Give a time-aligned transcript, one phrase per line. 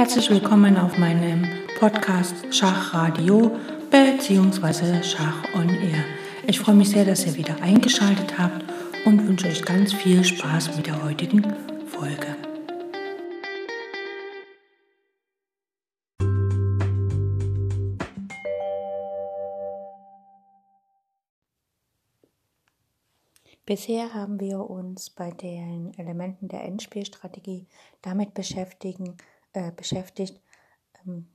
[0.00, 1.46] Herzlich willkommen auf meinem
[1.78, 3.54] Podcast Schachradio
[3.90, 5.02] bzw.
[5.02, 6.02] Schach on Air.
[6.46, 8.64] Ich freue mich sehr, dass ihr wieder eingeschaltet habt
[9.04, 11.42] und wünsche euch ganz viel Spaß mit der heutigen
[11.86, 12.34] Folge.
[23.66, 27.66] Bisher haben wir uns bei den Elementen der Endspielstrategie
[28.00, 29.18] damit beschäftigen,
[29.52, 30.40] äh, beschäftigt,
[31.06, 31.28] ähm,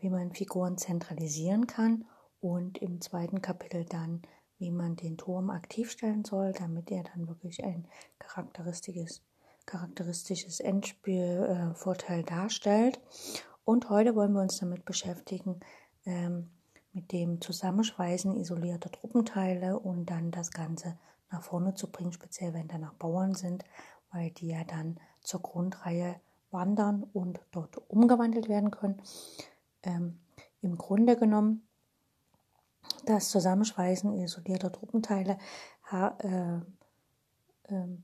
[0.00, 2.06] wie man Figuren zentralisieren kann
[2.40, 4.22] und im zweiten Kapitel dann,
[4.58, 7.86] wie man den Turm aktiv stellen soll, damit er dann wirklich ein
[8.18, 9.22] charakteristisches,
[9.66, 13.00] charakteristisches Endspielvorteil äh, darstellt.
[13.64, 15.60] Und heute wollen wir uns damit beschäftigen,
[16.06, 16.50] ähm,
[16.92, 20.96] mit dem Zusammenschweißen isolierter Truppenteile und dann das Ganze
[21.30, 23.64] nach vorne zu bringen, speziell wenn danach Bauern sind,
[24.12, 26.20] weil die ja dann zur Grundreihe
[26.54, 29.02] wandern und dort umgewandelt werden können.
[29.82, 30.20] Ähm,
[30.62, 31.68] Im Grunde genommen,
[33.04, 35.36] das Zusammenschweißen isolierter Truppenteile
[35.92, 36.56] äh,
[37.68, 37.98] äh,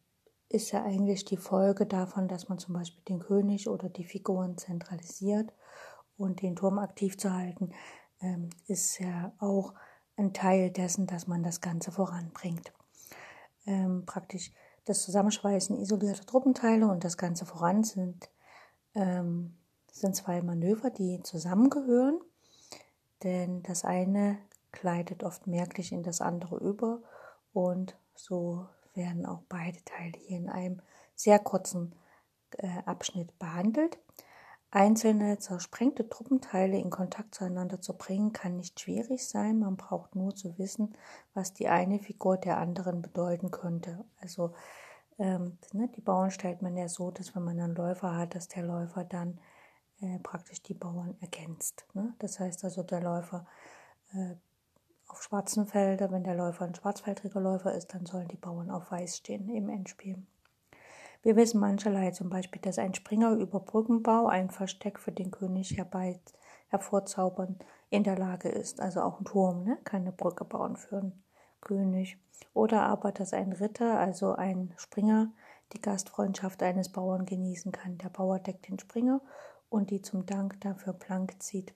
[0.50, 4.58] ist ja eigentlich die Folge davon, dass man zum Beispiel den König oder die Figuren
[4.58, 5.54] zentralisiert
[6.18, 7.72] und den Turm aktiv zu halten,
[8.20, 9.72] ähm, ist ja auch
[10.16, 12.72] ein Teil dessen, dass man das Ganze voranbringt
[13.66, 14.52] ähm, praktisch
[14.84, 18.30] das Zusammenschweißen isolierter Truppenteile und das Ganze voran sind,
[18.94, 19.54] ähm,
[19.92, 22.20] sind zwei Manöver, die zusammengehören,
[23.22, 24.38] denn das eine
[24.72, 27.00] gleitet oft merklich in das andere über
[27.52, 30.80] und so werden auch beide Teile hier in einem
[31.14, 31.94] sehr kurzen
[32.58, 33.98] äh, Abschnitt behandelt.
[34.72, 39.58] Einzelne zersprengte Truppenteile in Kontakt zueinander zu bringen, kann nicht schwierig sein.
[39.58, 40.94] Man braucht nur zu wissen,
[41.34, 44.04] was die eine Figur der anderen bedeuten könnte.
[44.20, 44.54] Also
[45.20, 48.48] ähm, ne, die Bauern stellt man ja so, dass wenn man einen Läufer hat, dass
[48.48, 49.38] der Läufer dann
[50.00, 51.84] äh, praktisch die Bauern ergänzt.
[51.92, 52.14] Ne?
[52.18, 53.46] Das heißt also, der Läufer
[54.14, 54.34] äh,
[55.08, 58.90] auf schwarzen Felder, wenn der Läufer ein schwarzfeldriger Läufer ist, dann sollen die Bauern auf
[58.90, 60.24] weiß stehen im Endspiel.
[61.22, 65.76] Wir wissen mancherlei, zum Beispiel, dass ein Springer über Brückenbau ein Versteck für den König
[65.76, 66.18] herbei
[66.68, 67.58] hervorzaubern
[67.90, 68.80] in der Lage ist.
[68.80, 69.76] Also auch ein Turm, ne?
[69.84, 71.22] kann eine Brücke bauen für einen
[71.60, 72.18] König.
[72.54, 75.32] Oder aber, dass ein Ritter, also ein Springer,
[75.72, 77.98] die Gastfreundschaft eines Bauern genießen kann.
[77.98, 79.20] Der Bauer deckt den Springer
[79.68, 81.74] und die zum Dank dafür Plank zieht.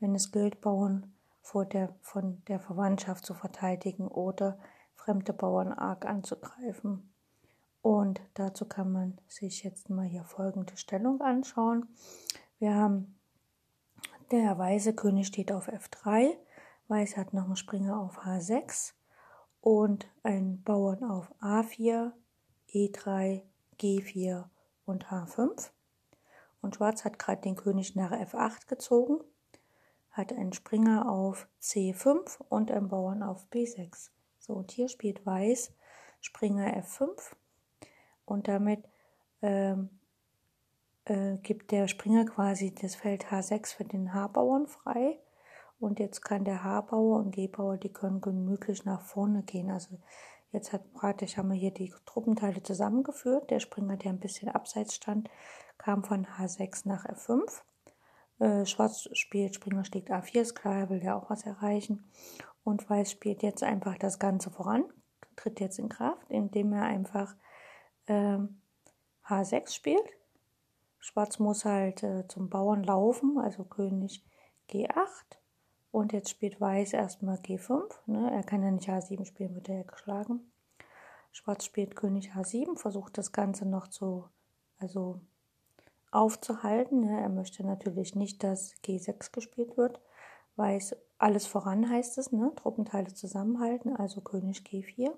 [0.00, 4.58] Wenn es gilt, Bauern vor der, von der Verwandtschaft zu verteidigen oder
[4.96, 7.12] fremde Bauern arg anzugreifen.
[7.80, 11.86] Und dazu kann man sich jetzt mal hier folgende Stellung anschauen.
[12.58, 13.14] Wir haben
[14.32, 16.36] der weiße König steht auf F3,
[16.88, 18.94] Weiß hat noch einen Springer auf H6
[19.68, 22.12] und einen Bauern auf A4,
[22.70, 23.42] E3,
[23.78, 24.46] G4
[24.86, 25.72] und H5.
[26.62, 29.22] Und Schwarz hat gerade den König nach F8 gezogen,
[30.10, 34.08] hat einen Springer auf C5 und einen Bauern auf B6.
[34.38, 35.74] So, und hier spielt Weiß
[36.22, 37.34] Springer F5
[38.24, 38.88] und damit
[39.42, 39.90] ähm,
[41.04, 45.18] äh, gibt der Springer quasi das Feld H6 für den H-Bauern frei.
[45.80, 49.70] Und jetzt kann der H-Bauer und G-Bauer, die können gemütlich nach vorne gehen.
[49.70, 49.98] Also
[50.50, 53.50] jetzt hat praktisch haben wir hier die Truppenteile zusammengeführt.
[53.50, 55.30] Der Springer, der ein bisschen abseits stand,
[55.76, 57.62] kam von H6 nach F5.
[58.40, 62.10] Äh, Schwarz spielt Springer schlägt A4, ist klar, er will ja auch was erreichen.
[62.64, 64.84] Und Weiß spielt jetzt einfach das Ganze voran,
[65.36, 67.34] tritt jetzt in Kraft, indem er einfach
[68.06, 68.60] ähm,
[69.26, 70.06] H6 spielt.
[70.98, 74.24] Schwarz muss halt äh, zum Bauern laufen, also König
[74.70, 75.38] G8.
[75.90, 77.82] Und jetzt spielt Weiß erstmal G5.
[78.06, 78.30] Ne?
[78.30, 80.40] Er kann ja nicht H7 spielen, wird er ja geschlagen.
[81.32, 84.24] Schwarz spielt König H7, versucht das Ganze noch zu,
[84.78, 85.20] also
[86.10, 87.00] aufzuhalten.
[87.00, 87.20] Ne?
[87.20, 90.00] Er möchte natürlich nicht, dass G6 gespielt wird.
[90.56, 92.52] Weiß alles voran heißt es, ne?
[92.56, 95.10] Truppenteile zusammenhalten, also König G4.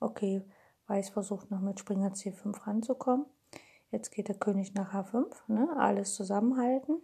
[0.00, 0.42] Okay,
[0.86, 3.26] Weiß versucht noch mit Springer C5 ranzukommen.
[3.90, 5.68] Jetzt geht der König nach H5, ne?
[5.76, 7.00] alles zusammenhalten.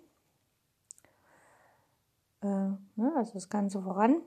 [2.44, 3.12] Äh, ne?
[3.17, 4.20] Also das Ganze voran.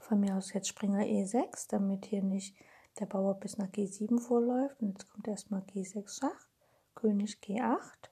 [0.00, 2.56] Von mir aus jetzt Springer E6, damit hier nicht
[2.98, 4.80] der Bauer bis nach G7 vorläuft.
[4.80, 6.48] Und jetzt kommt erstmal G6 Schach,
[6.94, 8.10] König G8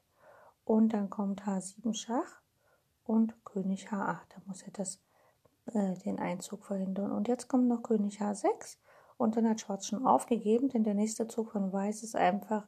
[0.64, 2.40] und dann kommt H7 Schach
[3.04, 4.20] und König H8.
[4.28, 5.00] Da muss er das,
[5.66, 7.12] äh, den Einzug verhindern.
[7.12, 8.76] Und jetzt kommt noch König H6
[9.16, 12.66] und dann hat Schwarz schon aufgegeben, denn der nächste Zug von Weiß ist einfach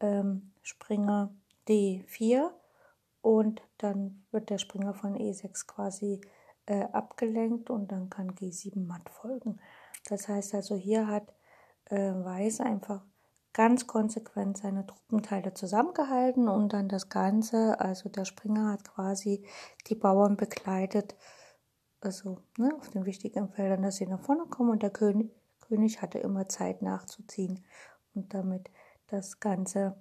[0.00, 1.34] ähm, Springer
[1.68, 2.50] D4
[3.22, 6.20] und dann wird der Springer von E6 quasi
[6.66, 9.58] äh, abgelenkt und dann kann G7 matt folgen.
[10.08, 11.32] Das heißt also, hier hat
[11.86, 13.02] äh, Weiß einfach
[13.52, 19.44] ganz konsequent seine Truppenteile zusammengehalten und dann das Ganze, also der Springer hat quasi
[19.88, 21.14] die Bauern begleitet,
[22.00, 25.30] also ne, auf den wichtigen Feldern, dass sie nach vorne kommen und der König,
[25.60, 27.64] König hatte immer Zeit nachzuziehen
[28.14, 28.70] und damit
[29.08, 29.96] das Ganze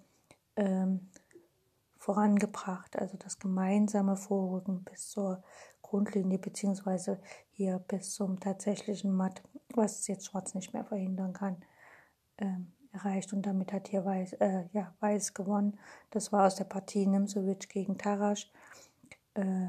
[0.56, 1.09] ähm,
[2.01, 5.44] vorangebracht, also das gemeinsame Vorrücken bis zur
[5.83, 7.21] Grundlinie beziehungsweise
[7.51, 9.44] hier bis zum tatsächlichen Matt,
[9.75, 11.57] was jetzt Schwarz nicht mehr verhindern kann,
[12.39, 15.77] ähm, erreicht und damit hat hier Weiß, äh, ja, Weiß gewonnen.
[16.09, 18.51] Das war aus der Partie Nimzowitsch gegen Tarasch
[19.36, 19.68] äh,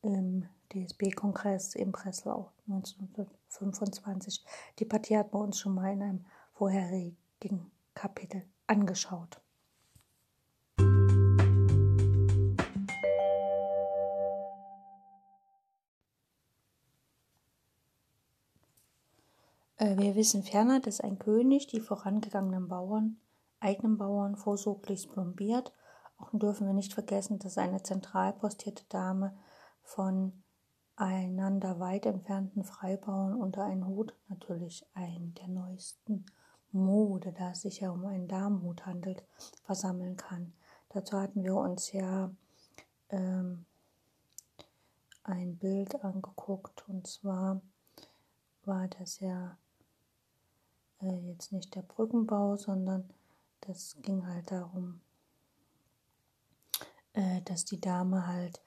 [0.00, 4.42] im DSB-Kongress in Breslau 1925.
[4.78, 6.24] Die Partie hat man uns schon mal in einem
[6.54, 9.42] vorherigen Kapitel angeschaut.
[19.78, 23.20] Wir wissen ferner, dass ein König die vorangegangenen Bauern,
[23.60, 25.72] eigenen Bauern vorsorglich plombiert.
[26.18, 29.36] Auch dürfen wir nicht vergessen, dass eine zentral postierte Dame
[29.82, 30.42] von
[30.96, 36.26] einander weit entfernten Freibauern unter einen Hut, natürlich einen der neuesten
[36.72, 39.24] Mode, da es sich ja um einen Damenhut handelt,
[39.62, 40.52] versammeln kann.
[40.88, 42.30] Dazu hatten wir uns ja
[43.10, 43.64] ähm,
[45.22, 47.60] ein Bild angeguckt und zwar
[48.64, 49.56] war das ja
[51.00, 53.08] äh, jetzt nicht der Brückenbau, sondern
[53.62, 55.00] das ging halt darum,
[57.12, 58.60] äh, dass die Dame halt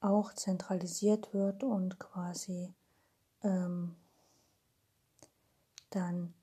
[0.00, 2.74] auch zentralisiert wird und quasi
[3.42, 3.96] ähm,
[5.90, 6.34] dann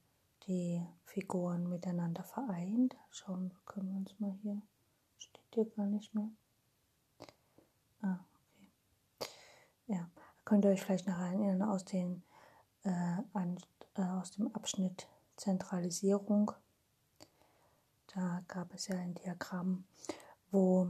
[0.48, 2.96] die Figuren miteinander vereint.
[3.10, 4.62] Schauen können wir uns mal hier.
[5.18, 6.30] Steht hier gar nicht mehr.
[8.02, 8.20] Ah,
[9.20, 9.32] okay.
[9.88, 10.10] Ja,
[10.46, 12.24] könnt ihr euch vielleicht noch erinnern aus, den,
[12.84, 13.58] äh, an,
[13.96, 15.08] äh, aus dem Abschnitt
[15.38, 16.52] Zentralisierung.
[18.14, 19.86] Da gab es ja ein Diagramm,
[20.52, 20.90] wo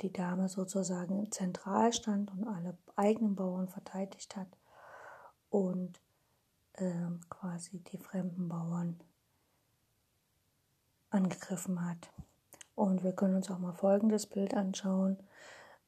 [0.00, 4.48] die Dame sozusagen zentral stand und alle eigenen Bauern verteidigt hat
[5.50, 6.00] und
[6.74, 9.00] äh, quasi die fremden Bauern
[11.10, 12.10] angegriffen hat.
[12.74, 15.18] Und wir können uns auch mal folgendes Bild anschauen.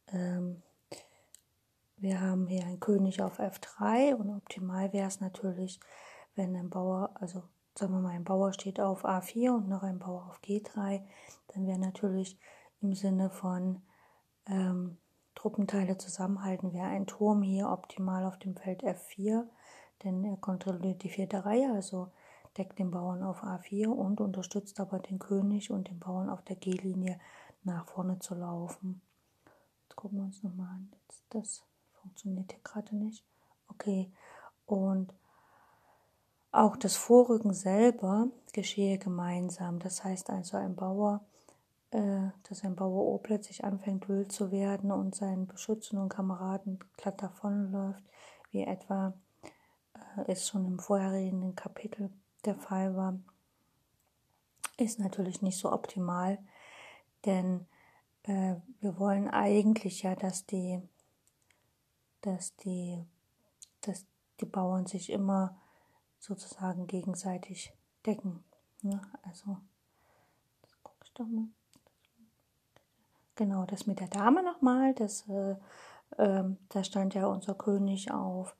[0.08, 0.62] Ähm,
[1.96, 5.80] wir haben hier einen König auf F3 und optimal wäre es natürlich,
[6.34, 7.42] wenn ein Bauer, also
[7.74, 11.02] sagen wir mal, ein Bauer steht auf A4 und noch ein Bauer auf G3,
[11.48, 12.38] dann wäre natürlich
[12.80, 13.82] im Sinne von
[14.46, 14.98] ähm,
[15.34, 19.44] Truppenteile zusammenhalten, wäre ein Turm hier optimal auf dem Feld F4,
[20.04, 22.08] denn er kontrolliert die vierte Reihe, also
[22.56, 26.56] deckt den Bauern auf A4 und unterstützt aber den König und den Bauern auf der
[26.56, 27.18] G-Linie
[27.64, 29.00] nach vorne zu laufen.
[29.82, 30.92] Jetzt gucken wir uns nochmal an.
[31.30, 33.24] Das funktioniert hier gerade nicht.
[33.68, 34.12] Okay,
[34.66, 35.12] und
[36.54, 39.80] auch das Vorrücken selber geschehe gemeinsam.
[39.80, 41.24] Das heißt also ein Bauer,
[41.90, 46.78] äh, dass ein Bauer O plötzlich anfängt wild zu werden und seinen Beschützern und Kameraden
[46.96, 48.04] glatt davonläuft,
[48.50, 52.10] wie etwa äh, es schon im vorherigen Kapitel
[52.44, 53.18] der Fall war,
[54.76, 56.38] ist natürlich nicht so optimal,
[57.24, 57.66] denn
[58.24, 60.80] äh, wir wollen eigentlich ja, dass die,
[62.20, 63.04] dass die,
[63.80, 64.06] dass
[64.40, 65.56] die Bauern sich immer
[66.24, 67.72] sozusagen gegenseitig
[68.06, 68.42] decken.
[68.82, 69.00] Ne?
[69.22, 69.58] Also,
[70.62, 71.48] das gucke ich doch mal.
[73.36, 75.56] Genau, das mit der Dame nochmal, das, äh,
[76.16, 78.56] äh, da stand ja unser König auf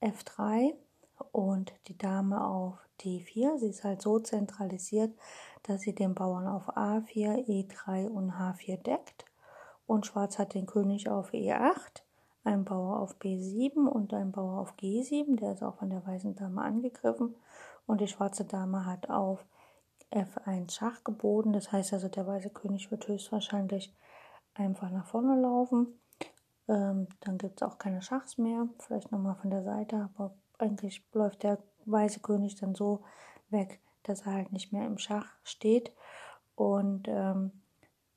[0.00, 0.74] F3
[1.32, 3.58] und die Dame auf D4.
[3.58, 5.16] Sie ist halt so zentralisiert,
[5.62, 9.24] dass sie den Bauern auf A4, E3 und H4 deckt.
[9.86, 12.02] Und Schwarz hat den König auf E8
[12.44, 16.36] ein Bauer auf B7 und ein Bauer auf G7, der ist auch von der weißen
[16.36, 17.34] Dame angegriffen.
[17.86, 19.44] Und die schwarze Dame hat auf
[20.10, 21.52] F1 Schach geboten.
[21.52, 23.94] Das heißt also, der weiße König wird höchstwahrscheinlich
[24.54, 25.98] einfach nach vorne laufen.
[26.68, 28.68] Ähm, dann gibt es auch keine Schachs mehr.
[28.78, 33.02] Vielleicht nochmal von der Seite, aber eigentlich läuft der weiße König dann so
[33.50, 35.92] weg, dass er halt nicht mehr im Schach steht.
[36.54, 37.52] Und ähm,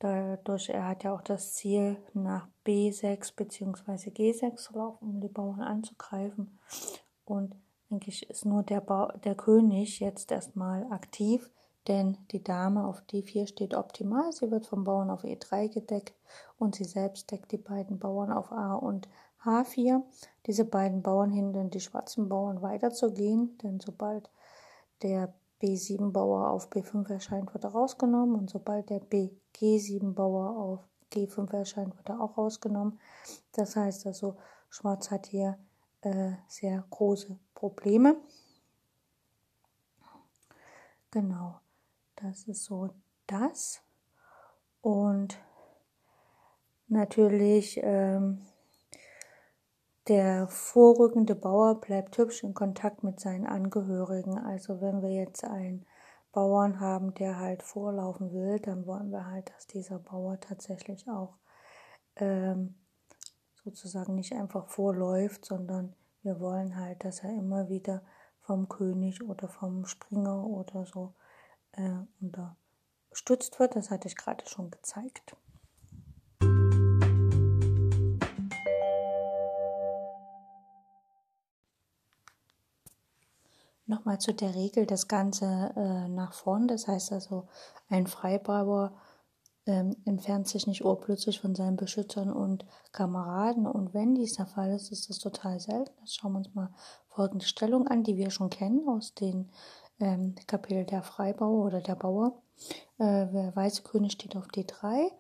[0.04, 4.10] Dadurch, er hat ja auch das Ziel, nach B6 bzw.
[4.10, 6.60] G6 zu laufen, um die Bauern anzugreifen.
[7.24, 7.56] Und
[7.90, 11.50] eigentlich ist nur der, ba der König jetzt erstmal aktiv,
[11.88, 14.34] denn die Dame auf D4 steht optimal.
[14.34, 16.16] Sie wird vom Bauern auf E3 gedeckt
[16.58, 19.08] und sie selbst deckt die beiden Bauern auf A und
[19.46, 20.02] H4.
[20.48, 24.30] Diese beiden Bauern hindern die schwarzen Bauern weiterzugehen, denn sobald
[25.02, 25.34] der
[25.64, 32.10] B7-Bauer auf B5 erscheint, wird er rausgenommen und sobald der BG7-Bauer auf G5 erscheint, wird
[32.10, 33.00] er auch rausgenommen.
[33.54, 34.36] Das heißt also,
[34.70, 35.58] Schwarz hat hier
[36.02, 38.18] äh, sehr große Probleme.
[41.12, 41.60] Genau,
[42.16, 42.90] das ist so
[43.28, 43.82] das.
[44.82, 45.38] Und
[46.88, 48.42] natürlich ähm,
[50.08, 54.38] der vorrückende Bauer bleibt hübsch in Kontakt mit seinen Angehörigen.
[54.38, 55.86] Also wenn wir jetzt einen
[56.34, 61.38] Bauern haben, der halt vorlaufen will, dann wollen wir halt, dass dieser Bauer tatsächlich auch
[62.18, 62.76] ähm,
[63.64, 68.02] sozusagen nicht einfach vorläuft, sondern wir wollen halt, dass er immer wieder
[68.42, 71.14] vom König oder vom Springer oder so
[71.74, 73.76] äh, unterstützt wird.
[73.76, 75.38] Das hatte ich gerade schon gezeigt.
[83.94, 86.68] Nochmal zu der Regel, das Ganze äh, nach vorn.
[86.68, 87.48] Das heißt also,
[87.90, 88.92] ein Freibauer
[89.68, 93.68] ähm, entfernt sich nicht urplötzlich von seinen Beschützern und Kameraden.
[93.68, 95.94] Und wenn dies der Fall ist, ist das total selten.
[96.00, 96.74] Jetzt schauen wir uns mal
[97.08, 99.52] folgende Stellung an, die wir schon kennen aus den
[100.00, 102.42] ähm, Kapitel der Freibauer oder der Bauer.
[102.98, 105.12] Äh, der weiße König steht auf D3,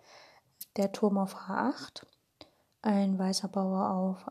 [0.78, 2.08] der Turm auf H8,
[2.82, 4.26] ein weißer Bauer auf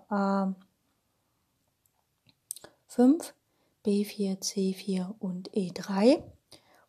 [2.88, 3.34] A5,
[3.85, 6.23] B4, C4 und E3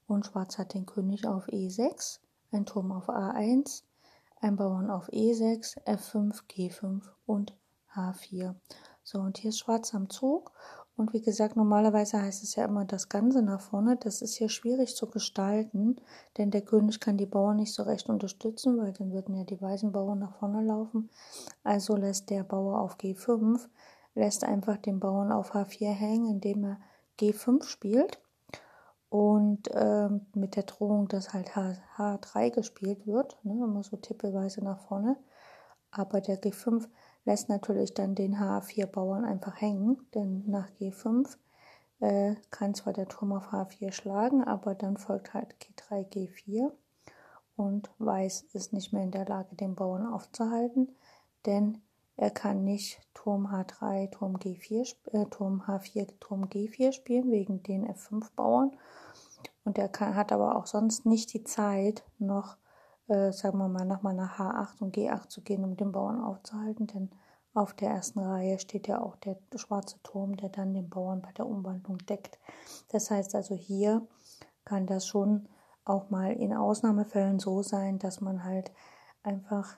[0.08, 2.20] und Schwarz hat den König auf E6
[2.54, 3.84] ein Turm auf A1,
[4.40, 7.56] ein Bauern auf E6, F5, G5 und
[7.96, 8.56] H4.
[9.04, 10.52] So, und hier ist Schwarz am Zug.
[10.96, 13.98] Und wie gesagt, normalerweise heißt es ja immer das Ganze nach vorne.
[13.98, 15.96] Das ist hier schwierig zu gestalten,
[16.38, 19.60] denn der König kann die Bauern nicht so recht unterstützen, weil dann würden ja die
[19.60, 21.10] weißen Bauern nach vorne laufen.
[21.64, 23.68] Also lässt der Bauer auf G5,
[24.15, 26.77] lässt einfach den Bauern auf H4 hängen, indem er
[27.20, 28.20] G5 spielt
[29.13, 34.63] und ähm, mit der Drohung, dass halt H, H3 gespielt wird, ne, immer so tippelweise
[34.63, 35.17] nach vorne.
[35.91, 36.88] Aber der G5
[37.24, 41.38] lässt natürlich dann den H4-Bauern einfach hängen, denn nach G5
[42.00, 46.72] äh, kann zwar der Turm auf H4 schlagen, aber dann folgt halt G3, G4
[47.55, 50.96] und Weiß ist nicht mehr in der Lage, den Bauern aufzuhalten,
[51.46, 51.83] denn
[52.15, 57.88] er kann nicht Turm H3, Turm G4, äh, Turm H4, Turm G4 spielen wegen den
[57.88, 58.72] F5-Bauern
[59.63, 62.58] und er kann, hat aber auch sonst nicht die Zeit, noch,
[63.08, 66.88] äh, sagen wir mal, nochmal nach H8 und G8 zu gehen, um den Bauern aufzuhalten,
[66.88, 67.10] denn
[67.53, 71.32] auf der ersten Reihe steht ja auch der schwarze Turm, der dann den Bauern bei
[71.34, 72.39] der Umwandlung deckt.
[72.89, 74.08] Das heißt also, hier
[74.65, 75.48] kann das schon
[75.86, 78.72] auch mal in Ausnahmefällen so sein, dass man halt
[79.22, 79.77] einfach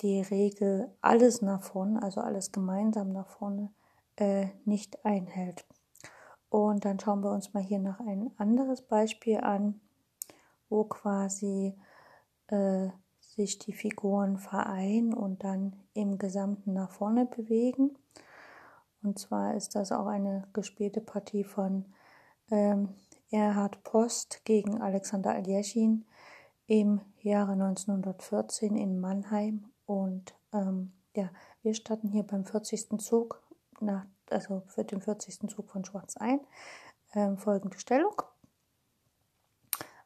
[0.00, 3.70] die Regel alles nach vorne, also alles gemeinsam nach vorne,
[4.16, 5.66] äh, nicht einhält.
[6.50, 9.80] Und dann schauen wir uns mal hier noch ein anderes Beispiel an,
[10.68, 11.74] wo quasi
[12.48, 12.88] äh,
[13.20, 17.96] sich die Figuren vereinen und dann im Gesamten nach vorne bewegen.
[19.02, 21.84] Und zwar ist das auch eine gespielte Partie von
[22.50, 22.94] ähm,
[23.30, 26.06] Erhard Post gegen Alexander Aljeschin
[26.66, 29.70] im Jahre 1914 in Mannheim.
[29.88, 31.30] Und ähm, ja,
[31.62, 33.00] wir starten hier beim 40.
[33.00, 33.42] Zug
[33.80, 35.48] nach also für den 40.
[35.48, 36.40] Zug von Schwarz ein.
[37.14, 38.20] Ähm, folgende Stellung.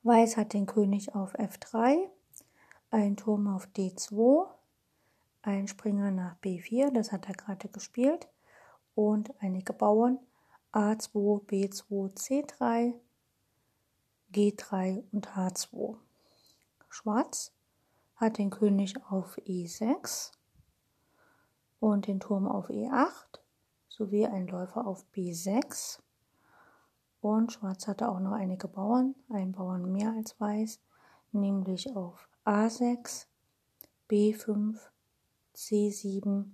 [0.04, 2.08] Weiß hat den König auf F3,
[2.90, 4.48] ein Turm auf D2,
[5.42, 8.28] ein Springer nach B4, das hat er gerade gespielt,
[8.94, 10.18] und einige Bauern
[10.72, 12.94] A2, B2, C3,
[14.32, 15.96] G3 und H2.
[16.88, 17.52] Schwarz
[18.22, 20.30] hat den König auf E6
[21.80, 23.40] und den Turm auf E8
[23.88, 25.98] sowie ein Läufer auf B6.
[27.20, 30.80] Und Schwarz hatte auch noch einige Bauern, einen Bauern mehr als Weiß,
[31.32, 33.26] nämlich auf A6,
[34.08, 34.78] B5,
[35.56, 36.44] C7,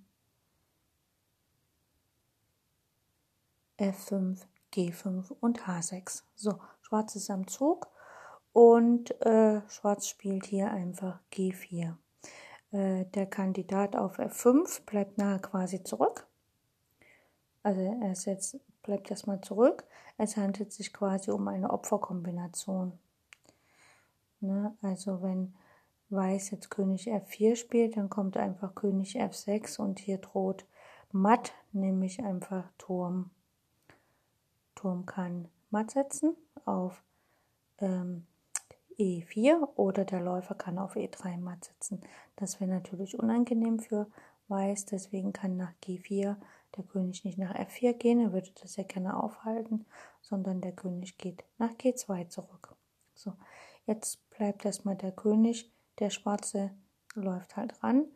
[3.79, 4.41] F5,
[4.73, 6.23] G5 und H6.
[6.35, 7.89] So, Schwarz ist am Zug
[8.53, 11.95] und äh, Schwarz spielt hier einfach G4.
[12.73, 16.29] Äh, der Kandidat auf F5 bleibt nahe quasi zurück
[17.69, 19.85] also er ist jetzt, bleibt erstmal zurück.
[20.17, 22.99] Es handelt sich quasi um eine Opferkombination.
[24.41, 24.75] Ne?
[24.83, 25.55] Also wenn
[26.11, 30.65] Weiß jetzt König F4 spielt, dann kommt einfach König F6 und hier droht
[31.13, 33.29] matt, nämlich einfach Turm.
[34.75, 37.03] Turm kann matt setzen auf
[37.77, 38.27] ähm,
[38.99, 42.01] E4 oder der Läufer kann auf E3 matt setzen.
[42.37, 44.09] Das wäre natürlich unangenehm für
[44.49, 46.37] Weiß, deswegen kann nach G4
[46.77, 49.87] der König nicht nach F4 gehen, er würde das ja gerne aufhalten,
[50.21, 52.75] sondern der König geht nach G2 zurück.
[53.15, 53.35] So,
[53.87, 56.71] jetzt bleibt erstmal der König, der Schwarze
[57.15, 58.07] läuft halt ran.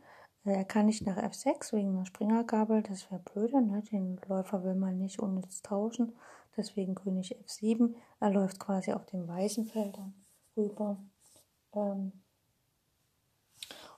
[0.44, 3.82] Äh, er kann nicht nach F6 wegen einer Springergabel, das wäre blöde, ne?
[3.92, 6.12] den Läufer will man nicht unnütz tauschen,
[6.56, 10.14] deswegen König F7, er läuft quasi auf den weißen Feldern
[10.56, 10.98] rüber,
[11.74, 12.12] ähm,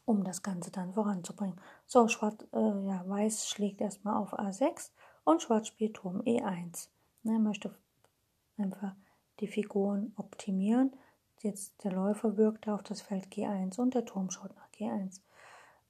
[0.04, 1.60] um das Ganze dann voranzubringen.
[1.86, 4.90] So, Schwarz, äh, ja, Weiß schlägt erstmal auf A6
[5.24, 6.88] und Schwarz spielt Turm E1.
[7.22, 7.74] Ne, möchte
[8.58, 8.94] einfach
[9.40, 10.92] die Figuren optimieren.
[11.40, 15.20] Jetzt der Läufer wirkt auf das Feld G1 und der Turm schaut nach G1.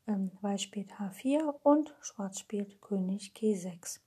[0.07, 4.01] Ähm, Weiß spielt H4 und Schwarz spielt König G6.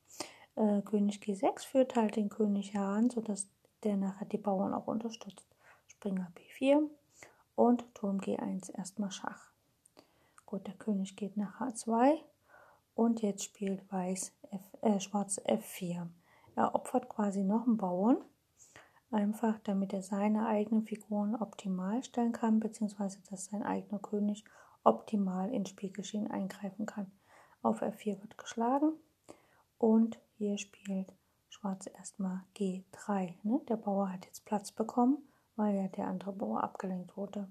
[0.55, 3.47] Äh, König G6 führt halt den König heran, sodass
[3.83, 5.46] der nachher die Bauern auch unterstützt.
[5.97, 6.87] Springer B4
[7.55, 9.51] und Turm G1 erstmal Schach.
[10.45, 12.19] Gut, der König geht nach H2
[12.93, 16.07] und jetzt spielt Weiß F, äh, Schwarz F4.
[16.55, 18.17] Er opfert quasi noch einen Bauern,
[19.09, 24.45] einfach damit er seine eigenen Figuren optimal stellen kann, beziehungsweise dass sein eigener König
[24.83, 27.11] optimal ins Spielgeschehen eingreifen kann.
[27.63, 28.93] Auf F4 wird geschlagen
[29.79, 31.11] und hier spielt
[31.49, 33.33] Schwarz erstmal G3.
[33.41, 33.61] Ne?
[33.67, 35.27] Der Bauer hat jetzt Platz bekommen,
[35.57, 37.49] weil ja der andere Bauer abgelenkt wurde.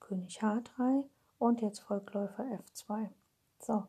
[0.00, 1.04] König H3
[1.38, 3.08] und jetzt folgt Läufer F2.
[3.58, 3.84] So,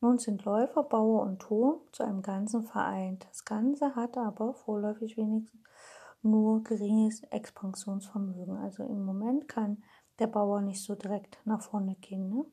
[0.00, 3.26] nun sind Läufer, Bauer und Turm zu einem Ganzen vereint.
[3.28, 5.60] Das Ganze hat aber vorläufig wenigstens
[6.22, 8.56] nur geringes Expansionsvermögen.
[8.58, 9.82] Also im Moment kann
[10.18, 12.28] der Bauer nicht so direkt nach vorne gehen.
[12.28, 12.44] Ne?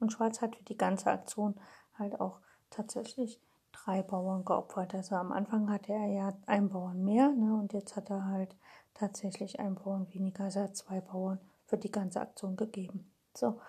[0.00, 1.54] Und Schwarz hat für die ganze Aktion
[1.94, 2.40] halt auch
[2.70, 3.40] tatsächlich
[3.72, 4.94] drei Bauern geopfert.
[4.94, 7.54] Also am Anfang hatte er ja einen Bauern mehr ne?
[7.54, 8.56] und jetzt hat er halt
[8.94, 10.44] tatsächlich einen Bauern weniger.
[10.44, 13.10] Er hat zwei Bauern für die ganze Aktion gegeben.
[13.34, 13.60] So,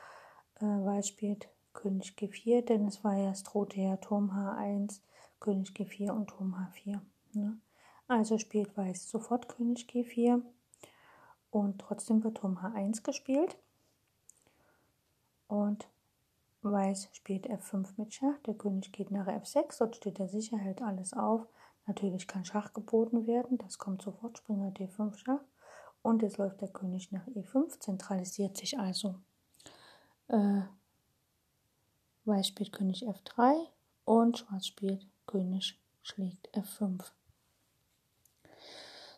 [0.59, 4.99] äh, Weiß spielt König G4, denn es war ja, es drohte ja Turm H1,
[5.39, 6.99] König G4 und Turm H4.
[7.33, 7.57] Ne?
[8.07, 10.41] Also spielt Weiß sofort König G4
[11.51, 13.57] und trotzdem wird Turm H1 gespielt.
[15.47, 15.87] Und
[16.61, 20.81] Weiß spielt F5 mit Schach, der König geht nach F6, dort steht er sicher, hält
[20.81, 21.45] alles auf.
[21.85, 25.41] Natürlich kann Schach geboten werden, das kommt sofort, Springer D5 Schach.
[26.01, 29.15] Und jetzt läuft der König nach E5, zentralisiert sich also.
[30.27, 30.61] Äh,
[32.25, 33.53] Weiß spielt König F3
[34.05, 37.03] und Schwarz spielt König schlägt F5.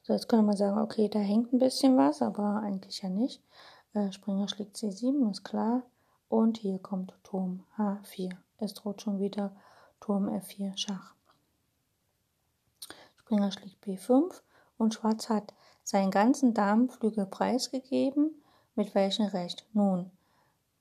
[0.04, 3.42] So, jetzt könnte man sagen, okay, da hängt ein bisschen was, aber eigentlich ja nicht.
[3.94, 5.84] Äh, Springer schlägt C7, ist klar.
[6.30, 8.36] Und hier kommt Turm H4.
[8.58, 9.56] Es droht schon wieder
[10.00, 11.15] Turm F4 Schach.
[13.26, 14.42] Springer schlägt B5
[14.78, 18.44] und Schwarz hat seinen ganzen Damenflügel preisgegeben.
[18.76, 19.66] Mit welchem Recht?
[19.74, 20.12] Nun,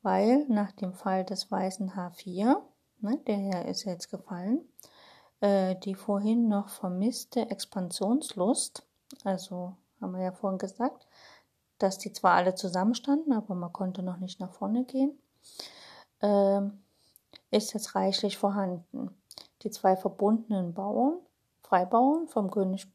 [0.03, 2.57] weil nach dem Fall des weißen H4,
[3.01, 4.61] ne, der hier ist jetzt gefallen,
[5.41, 8.85] äh, die vorhin noch vermisste Expansionslust,
[9.25, 11.07] also haben wir ja vorhin gesagt,
[11.79, 15.19] dass die zwar alle zusammenstanden, aber man konnte noch nicht nach vorne gehen,
[16.21, 16.61] äh,
[17.51, 19.17] ist jetzt reichlich vorhanden.
[19.63, 21.21] Die zwei verbundenen Bauern,
[21.65, 22.89] Freibauern vom König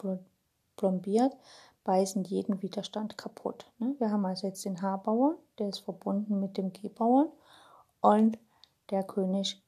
[0.77, 1.35] plombiert,
[1.83, 3.65] beißen jeden Widerstand kaputt.
[3.79, 3.95] Ne?
[3.97, 7.29] Wir haben also jetzt den H-Bauern, der ist verbunden mit dem G-Bauern
[8.01, 8.37] und
[8.91, 9.61] der König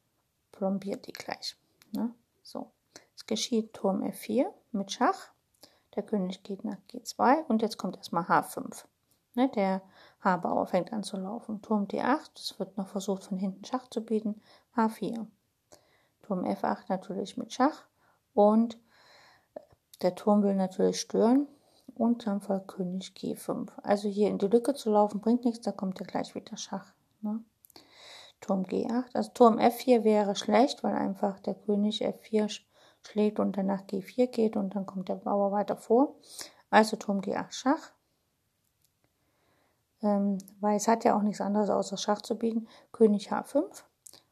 [0.51, 1.57] plombiert die gleich.
[1.91, 2.13] Ne?
[2.43, 2.69] So,
[3.15, 5.31] es geschieht Turm F4 mit Schach.
[5.95, 8.85] Der König geht nach G2 und jetzt kommt erstmal H5.
[9.33, 9.49] Ne?
[9.49, 9.81] Der
[10.23, 11.61] H-Bauer fängt an zu laufen.
[11.61, 14.41] Turm D8, es wird noch versucht von hinten Schach zu bieten.
[14.75, 15.25] H4.
[16.21, 17.85] Turm F8 natürlich mit Schach
[18.33, 18.77] und
[20.01, 21.47] der Turm will natürlich stören
[21.95, 23.69] und dann folgt König G5.
[23.83, 26.93] Also hier in die Lücke zu laufen bringt nichts, da kommt ja gleich wieder Schach.
[27.21, 27.43] Ne?
[28.39, 32.61] Turm G8, also Turm F4 wäre schlecht, weil einfach der König F4
[33.03, 36.15] schlägt und danach G4 geht und dann kommt der Bauer weiter vor.
[36.69, 37.91] Also Turm G8 Schach.
[40.01, 42.67] Ähm, Weiß hat ja auch nichts anderes außer Schach zu bieten.
[42.91, 43.83] König H5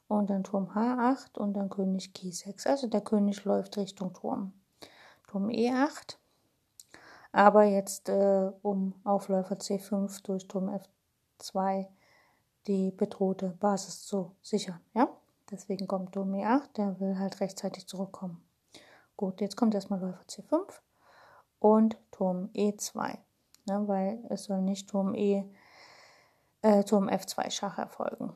[0.08, 2.68] und dann Turm H8 und dann König G6.
[2.68, 4.54] Also der König läuft Richtung Turm.
[5.30, 6.18] Turm E8
[7.32, 10.70] aber jetzt äh, um Aufläufer C5 durch Turm
[11.40, 11.88] F2
[12.68, 14.80] die bedrohte Basis zu sichern.
[14.94, 15.10] Ja?
[15.52, 18.44] Deswegen kommt Turm E8, der will halt rechtzeitig zurückkommen.
[19.18, 20.64] Gut, jetzt kommt erstmal Läufer C5
[21.60, 23.18] und Turm E2,
[23.66, 25.44] ne, weil es soll nicht Turm E,
[26.62, 28.34] äh, Turm F2 Schach erfolgen.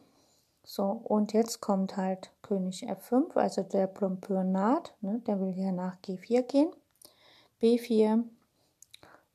[0.65, 5.71] So, und jetzt kommt halt König F5, also der Plompeur naht, ne, der will hier
[5.71, 6.73] nach G4 gehen.
[7.63, 8.21] B4,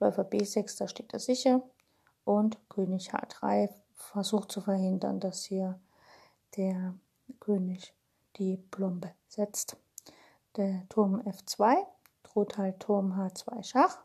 [0.01, 1.63] Läufer B6, da steht er sicher.
[2.25, 5.81] Und König H3 versucht zu verhindern, dass hier
[6.59, 6.95] der
[7.41, 7.95] König
[8.37, 9.79] die Plombe setzt.
[10.57, 11.77] Der Turm F2
[12.23, 13.99] droht halt Turm H2 Schach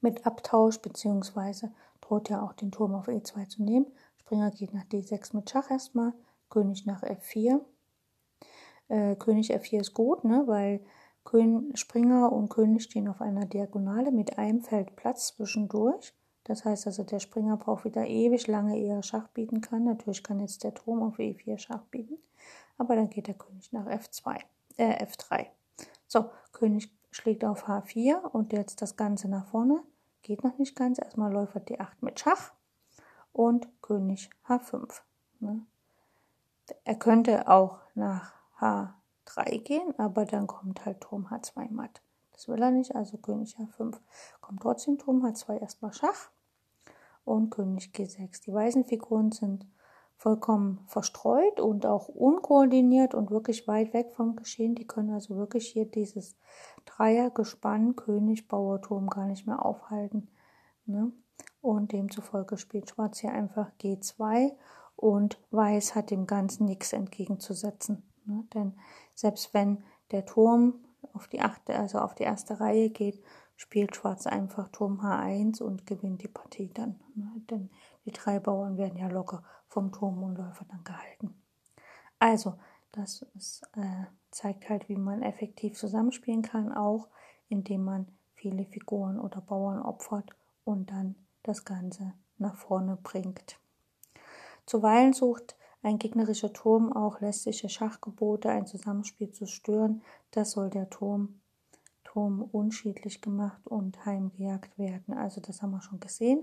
[0.00, 3.86] mit Abtausch, beziehungsweise droht ja auch den Turm auf E2 zu nehmen.
[4.16, 6.12] Springer geht nach D6 mit Schach erstmal,
[6.50, 7.60] König nach F4.
[8.88, 10.80] Äh, König F4 ist gut, ne, weil
[11.74, 16.14] Springer und König stehen auf einer Diagonale mit einem Feld Platz zwischendurch.
[16.44, 19.84] Das heißt also, der Springer braucht wieder ewig lange, ehe er Schach bieten kann.
[19.84, 22.16] Natürlich kann jetzt der Turm auf E4 Schach bieten,
[22.78, 24.38] aber dann geht der König nach F2,
[24.78, 25.46] äh, F3.
[26.06, 29.82] So, König schlägt auf H4 und jetzt das Ganze nach vorne.
[30.22, 30.98] Geht noch nicht ganz.
[30.98, 32.52] Erstmal Läufer D8 mit Schach
[33.32, 35.02] und König H5.
[35.40, 35.66] Ne?
[36.84, 38.32] Er könnte auch nach
[39.28, 42.02] H3 gehen, aber dann kommt halt Turm H2 matt.
[42.32, 43.96] Das will er nicht, also König H5.
[44.40, 46.30] Kommt trotzdem Turm H2 erstmal Schach
[47.24, 48.42] und König G6.
[48.44, 49.66] Die weißen Figuren sind
[50.16, 54.74] vollkommen verstreut und auch unkoordiniert und wirklich weit weg vom Geschehen.
[54.74, 56.36] Die können also wirklich hier dieses
[56.86, 60.28] Dreiergespann König Bauerturm gar nicht mehr aufhalten.
[60.86, 61.12] Ne?
[61.60, 64.52] Und demzufolge spielt Schwarz hier einfach G2
[64.96, 68.02] und Weiß hat dem Ganzen nichts entgegenzusetzen.
[68.28, 68.44] Ne?
[68.54, 68.74] Denn
[69.14, 70.74] selbst wenn der Turm
[71.12, 73.22] auf die achte, also auf die erste Reihe geht,
[73.56, 77.00] spielt Schwarz einfach Turm H1 und gewinnt die Partie dann.
[77.14, 77.30] Ne?
[77.50, 77.70] Denn
[78.04, 81.34] die drei Bauern werden ja locker vom Turm und Läufer dann gehalten.
[82.18, 82.54] Also,
[82.92, 87.08] das ist, äh, zeigt halt, wie man effektiv zusammenspielen kann, auch
[87.48, 90.30] indem man viele Figuren oder Bauern opfert
[90.64, 93.58] und dann das Ganze nach vorne bringt.
[94.66, 100.02] Zuweilen sucht ein gegnerischer Turm auch lästige Schachgebote, ein Zusammenspiel zu stören.
[100.30, 101.40] Das soll der Turm
[102.04, 105.14] Turm unschädlich gemacht und heimgejagt werden.
[105.14, 106.42] Also das haben wir schon gesehen.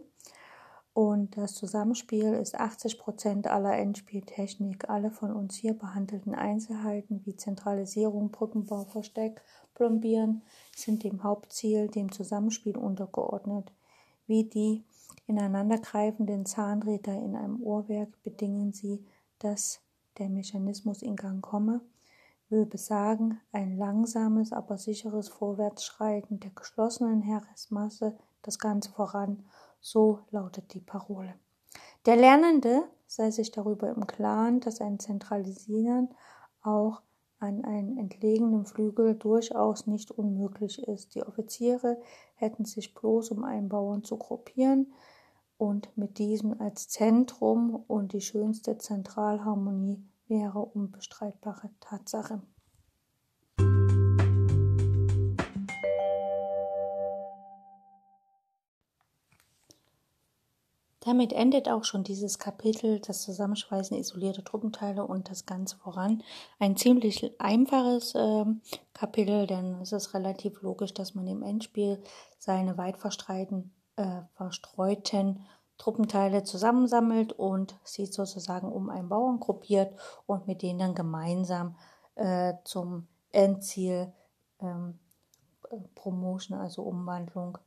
[0.93, 4.89] Und das Zusammenspiel ist 80 Prozent aller Endspieltechnik.
[4.89, 9.41] Alle von uns hier behandelten Einzelheiten wie Zentralisierung, Brückenbau, Versteck,
[9.73, 10.43] Plombieren
[10.73, 13.73] sind dem Hauptziel, dem Zusammenspiel untergeordnet.
[14.27, 14.83] Wie die
[15.27, 19.03] ineinandergreifenden Zahnräder in einem Uhrwerk bedingen sie,
[19.39, 19.81] dass
[20.17, 21.81] der Mechanismus in Gang komme
[22.49, 29.43] will besagen, ein langsames, aber sicheres Vorwärtsschreiten der geschlossenen Heeresmasse das Ganze voran,
[29.81, 31.33] so lautet die Parole.
[32.05, 36.09] Der Lernende sei sich darüber im Klaren, dass ein Zentralisieren
[36.61, 37.01] auch
[37.39, 41.15] an einem entlegenen Flügel durchaus nicht unmöglich ist.
[41.15, 41.99] Die Offiziere
[42.35, 44.93] hätten sich bloß um einen Bauern zu gruppieren
[45.57, 52.41] und mit diesem als Zentrum und die schönste Zentralharmonie wäre unbestreitbare Tatsache.
[61.05, 66.23] Damit endet auch schon dieses Kapitel, das Zusammenschweißen isolierter Truppenteile und das Ganze voran.
[66.57, 68.45] Ein ziemlich einfaches äh,
[68.93, 72.01] Kapitel, denn es ist relativ logisch, dass man im Endspiel
[72.39, 75.45] seine weit verstreuten, äh, verstreuten
[75.77, 79.93] Truppenteile zusammensammelt und sie sozusagen um einen Bauern gruppiert
[80.25, 81.75] und mit denen dann gemeinsam
[82.15, 84.13] äh, zum Endziel
[84.61, 84.99] ähm,
[85.95, 87.57] Promotion, also Umwandlung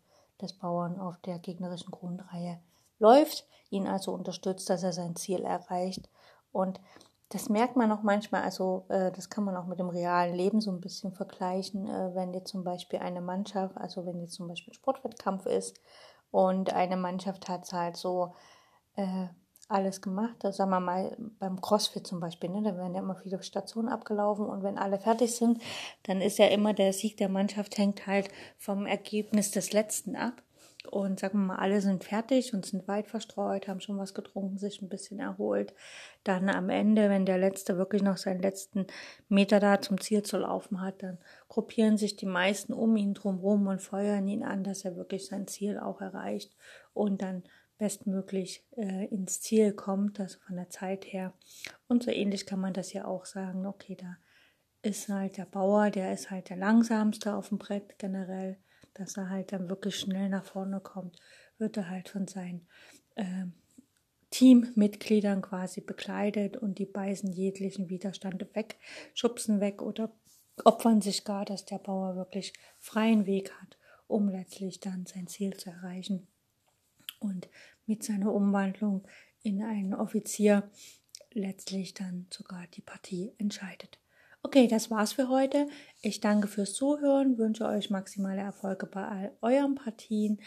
[0.41, 2.61] des Bauern auf der gegnerischen Grundreihe
[2.99, 6.09] läuft, ihn also unterstützt, dass er sein Ziel erreicht.
[6.53, 6.81] Und
[7.31, 10.61] das merkt man auch manchmal, also äh, das kann man auch mit dem realen Leben
[10.61, 14.49] so ein bisschen vergleichen, äh, wenn jetzt zum Beispiel eine Mannschaft, also wenn jetzt zum
[14.49, 15.79] Beispiel Sportwettkampf ist
[16.31, 18.35] und eine Mannschaft hat halt so
[18.97, 19.29] äh,
[19.69, 20.37] alles gemacht.
[20.41, 23.89] Da sagen wir mal beim CrossFit zum Beispiel, ne, da werden ja immer viele Stationen
[23.89, 25.63] abgelaufen und wenn alle fertig sind,
[26.05, 30.43] dann ist ja immer der Sieg der Mannschaft hängt halt vom Ergebnis des letzten ab.
[30.91, 34.59] Und sagen wir mal, alle sind fertig und sind weit verstreut, haben schon was getrunken,
[34.59, 35.75] sich ein bisschen erholt.
[36.25, 38.87] Dann am Ende, wenn der Letzte wirklich noch seinen letzten
[39.29, 43.67] Meter da zum Ziel zu laufen hat, dann gruppieren sich die meisten um ihn drumherum
[43.67, 46.57] und feuern ihn an, dass er wirklich sein Ziel auch erreicht
[46.95, 47.43] und dann
[47.77, 51.33] bestmöglich äh, ins Ziel kommt, also von der Zeit her.
[51.87, 54.17] Und so ähnlich kann man das ja auch sagen, okay, da
[54.83, 58.59] ist halt der Bauer, der ist halt der langsamste auf dem Brett generell
[58.95, 61.19] dass er halt dann wirklich schnell nach vorne kommt,
[61.59, 62.67] wird er halt von seinen
[63.15, 63.47] äh,
[64.31, 68.79] Teammitgliedern quasi bekleidet und die beißen jeglichen Widerstand weg,
[69.15, 70.13] schubsen weg oder
[70.65, 75.57] opfern sich gar, dass der Bauer wirklich freien Weg hat, um letztlich dann sein Ziel
[75.57, 76.27] zu erreichen
[77.21, 77.49] und
[77.87, 79.07] mit seiner Umwandlung
[79.43, 80.71] in einen Offizier
[81.33, 83.99] letztlich dann sogar die Partie entscheidet.
[84.49, 85.69] Okay, das war's für heute.
[86.01, 90.41] Ich danke fürs Zuhören, wünsche euch maximale Erfolge bei all euren Partien.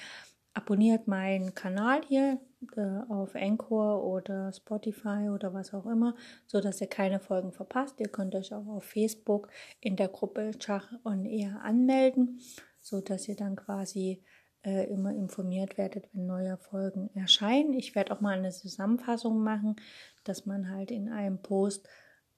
[0.55, 2.39] Abonniert meinen Kanal hier
[2.75, 6.15] äh, auf Anchor oder Spotify oder was auch immer,
[6.47, 7.99] so dass ihr keine Folgen verpasst.
[7.99, 9.49] Ihr könnt euch auch auf Facebook
[9.81, 12.39] in der Gruppe Schach und eher anmelden,
[12.79, 14.23] so dass ihr dann quasi
[14.63, 17.73] äh, immer informiert werdet, wenn neue Folgen erscheinen.
[17.73, 19.75] Ich werde auch mal eine Zusammenfassung machen,
[20.23, 21.87] dass man halt in einem Post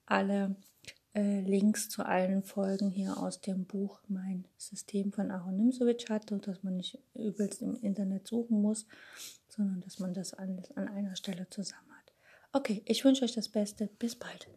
[0.06, 0.58] alle
[1.16, 6.32] äh, Links zu allen Folgen hier aus dem Buch Mein System von Aaron Nimsowitsch hat,
[6.32, 8.86] dass man nicht übelst im Internet suchen muss,
[9.48, 12.14] sondern dass man das alles an einer Stelle zusammen hat.
[12.52, 13.90] Okay, ich wünsche euch das Beste.
[14.00, 14.48] Bis bald.